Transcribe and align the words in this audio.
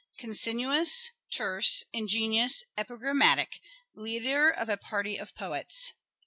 Concinnous, 0.19 1.11
terse, 1.31 1.83
ingenious, 1.93 2.63
epigram 2.75 3.19
matic— 3.21 3.59
leader 3.93 4.49
of 4.49 4.67
a 4.67 4.75
party 4.75 5.15
of 5.15 5.35
poets. 5.35 5.93